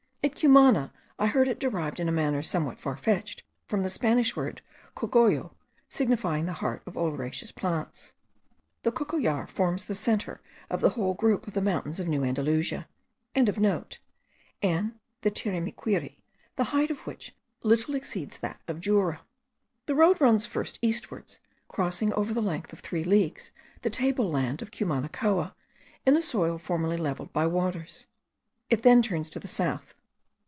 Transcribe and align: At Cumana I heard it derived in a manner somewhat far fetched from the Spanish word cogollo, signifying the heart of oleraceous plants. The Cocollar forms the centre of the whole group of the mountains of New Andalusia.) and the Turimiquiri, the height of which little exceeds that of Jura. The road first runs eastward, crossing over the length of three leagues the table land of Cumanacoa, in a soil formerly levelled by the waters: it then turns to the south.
At 0.23 0.35
Cumana 0.35 0.93
I 1.17 1.25
heard 1.27 1.47
it 1.47 1.59
derived 1.59 1.99
in 1.99 2.07
a 2.07 2.11
manner 2.11 2.43
somewhat 2.43 2.79
far 2.79 2.95
fetched 2.95 3.41
from 3.65 3.81
the 3.81 3.89
Spanish 3.89 4.35
word 4.35 4.61
cogollo, 4.95 5.55
signifying 5.89 6.45
the 6.45 6.53
heart 6.61 6.83
of 6.85 6.95
oleraceous 6.95 7.51
plants. 7.51 8.13
The 8.83 8.91
Cocollar 8.91 9.49
forms 9.49 9.85
the 9.85 9.95
centre 9.95 10.39
of 10.69 10.79
the 10.79 10.91
whole 10.91 11.15
group 11.15 11.47
of 11.47 11.53
the 11.55 11.61
mountains 11.61 11.99
of 11.99 12.07
New 12.07 12.23
Andalusia.) 12.23 12.87
and 13.33 13.47
the 13.47 15.31
Turimiquiri, 15.31 16.19
the 16.55 16.65
height 16.65 16.91
of 16.91 16.99
which 17.07 17.35
little 17.63 17.95
exceeds 17.95 18.37
that 18.37 18.61
of 18.67 18.79
Jura. 18.79 19.21
The 19.87 19.95
road 19.95 20.19
first 20.19 20.55
runs 20.55 20.79
eastward, 20.83 21.37
crossing 21.67 22.13
over 22.13 22.31
the 22.31 22.41
length 22.43 22.71
of 22.73 22.81
three 22.81 23.03
leagues 23.03 23.51
the 23.81 23.89
table 23.89 24.29
land 24.29 24.61
of 24.61 24.69
Cumanacoa, 24.69 25.55
in 26.05 26.15
a 26.15 26.21
soil 26.21 26.59
formerly 26.59 26.97
levelled 26.97 27.33
by 27.33 27.45
the 27.45 27.49
waters: 27.49 28.05
it 28.69 28.83
then 28.83 29.01
turns 29.01 29.27
to 29.31 29.39
the 29.39 29.47
south. 29.47 29.95